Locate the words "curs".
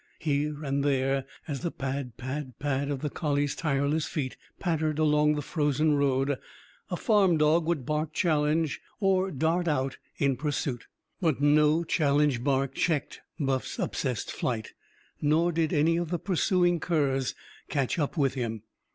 16.79-17.35